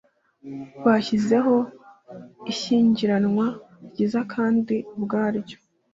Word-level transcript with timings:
bashyizeho 0.85 1.55
ishyingiranwa 2.51 3.45
ryiza, 3.89 4.19
kandi 4.33 4.75
ubwaryo 4.95 5.57